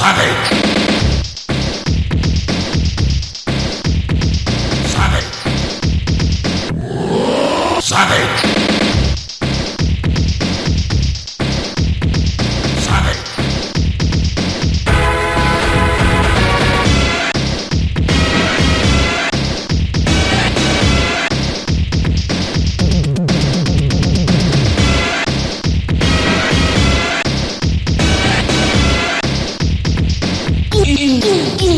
Savage. 0.00 0.46
Savage. 4.88 5.28
Savage. 7.82 8.79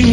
in 0.00 0.09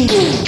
Thank 0.00 0.12
you. 0.12 0.39